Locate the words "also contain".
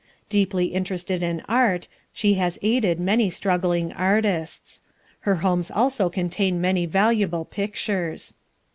5.69-6.59